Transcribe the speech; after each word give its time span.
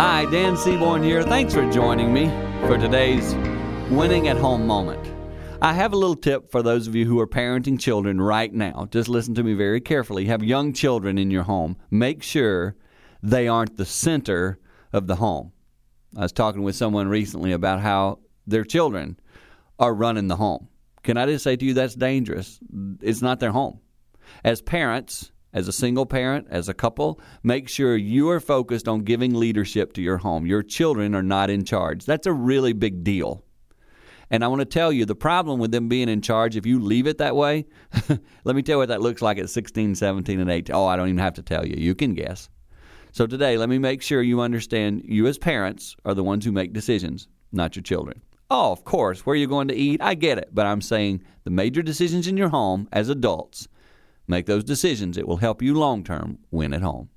Hi, 0.00 0.24
Dan 0.24 0.56
Seaborn 0.56 1.02
here. 1.02 1.22
Thanks 1.22 1.52
for 1.52 1.70
joining 1.70 2.10
me 2.10 2.28
for 2.66 2.78
today's 2.78 3.34
winning 3.90 4.28
at 4.28 4.38
home 4.38 4.66
moment. 4.66 5.06
I 5.60 5.74
have 5.74 5.92
a 5.92 5.96
little 5.96 6.16
tip 6.16 6.50
for 6.50 6.62
those 6.62 6.86
of 6.86 6.94
you 6.94 7.04
who 7.04 7.20
are 7.20 7.26
parenting 7.26 7.78
children 7.78 8.18
right 8.18 8.50
now. 8.50 8.88
Just 8.90 9.10
listen 9.10 9.34
to 9.34 9.42
me 9.42 9.52
very 9.52 9.78
carefully. 9.78 10.24
Have 10.24 10.42
young 10.42 10.72
children 10.72 11.18
in 11.18 11.30
your 11.30 11.42
home. 11.42 11.76
Make 11.90 12.22
sure 12.22 12.76
they 13.22 13.46
aren't 13.46 13.76
the 13.76 13.84
center 13.84 14.58
of 14.90 15.06
the 15.06 15.16
home. 15.16 15.52
I 16.16 16.22
was 16.22 16.32
talking 16.32 16.62
with 16.62 16.76
someone 16.76 17.08
recently 17.08 17.52
about 17.52 17.80
how 17.80 18.20
their 18.46 18.64
children 18.64 19.20
are 19.78 19.92
running 19.92 20.28
the 20.28 20.36
home. 20.36 20.68
Can 21.02 21.18
I 21.18 21.26
just 21.26 21.44
say 21.44 21.56
to 21.56 21.64
you 21.66 21.74
that's 21.74 21.94
dangerous? 21.94 22.58
It's 23.02 23.20
not 23.20 23.38
their 23.38 23.52
home. 23.52 23.80
As 24.44 24.62
parents, 24.62 25.30
as 25.52 25.68
a 25.68 25.72
single 25.72 26.06
parent, 26.06 26.46
as 26.50 26.68
a 26.68 26.74
couple, 26.74 27.20
make 27.42 27.68
sure 27.68 27.96
you 27.96 28.30
are 28.30 28.40
focused 28.40 28.86
on 28.86 29.00
giving 29.00 29.34
leadership 29.34 29.92
to 29.94 30.02
your 30.02 30.18
home. 30.18 30.46
Your 30.46 30.62
children 30.62 31.14
are 31.14 31.22
not 31.22 31.50
in 31.50 31.64
charge. 31.64 32.04
That's 32.04 32.26
a 32.26 32.32
really 32.32 32.72
big 32.72 33.02
deal. 33.02 33.44
And 34.30 34.44
I 34.44 34.48
want 34.48 34.60
to 34.60 34.64
tell 34.64 34.92
you 34.92 35.04
the 35.04 35.16
problem 35.16 35.58
with 35.58 35.72
them 35.72 35.88
being 35.88 36.08
in 36.08 36.22
charge, 36.22 36.56
if 36.56 36.64
you 36.64 36.78
leave 36.78 37.08
it 37.08 37.18
that 37.18 37.34
way, 37.34 37.66
let 38.44 38.54
me 38.54 38.62
tell 38.62 38.74
you 38.74 38.78
what 38.78 38.88
that 38.88 39.00
looks 39.00 39.22
like 39.22 39.38
at 39.38 39.50
16, 39.50 39.96
17, 39.96 40.40
and 40.40 40.50
18. 40.50 40.74
Oh, 40.74 40.86
I 40.86 40.96
don't 40.96 41.08
even 41.08 41.18
have 41.18 41.34
to 41.34 41.42
tell 41.42 41.66
you. 41.66 41.74
You 41.76 41.96
can 41.96 42.14
guess. 42.14 42.48
So 43.10 43.26
today, 43.26 43.58
let 43.58 43.68
me 43.68 43.78
make 43.78 44.02
sure 44.02 44.22
you 44.22 44.40
understand 44.40 45.02
you 45.04 45.26
as 45.26 45.36
parents 45.36 45.96
are 46.04 46.14
the 46.14 46.22
ones 46.22 46.44
who 46.44 46.52
make 46.52 46.72
decisions, 46.72 47.26
not 47.50 47.74
your 47.74 47.82
children. 47.82 48.22
Oh, 48.52 48.70
of 48.70 48.84
course, 48.84 49.26
where 49.26 49.34
are 49.34 49.36
you're 49.36 49.48
going 49.48 49.68
to 49.68 49.74
eat, 49.74 50.00
I 50.00 50.14
get 50.14 50.38
it. 50.38 50.50
But 50.52 50.66
I'm 50.66 50.80
saying 50.80 51.24
the 51.42 51.50
major 51.50 51.82
decisions 51.82 52.28
in 52.28 52.36
your 52.36 52.50
home 52.50 52.88
as 52.92 53.08
adults– 53.08 53.66
Make 54.30 54.46
those 54.46 54.62
decisions. 54.62 55.18
It 55.18 55.26
will 55.26 55.38
help 55.38 55.60
you 55.60 55.74
long 55.74 56.04
term 56.04 56.38
win 56.52 56.72
at 56.72 56.82
home. 56.82 57.08